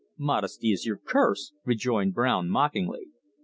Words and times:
"Modesty 0.17 0.71
is 0.71 0.83
your 0.83 0.97
curse," 0.97 1.53
rejoined 1.63 2.15
Brown 2.15 2.49
mockingly. 2.49 3.09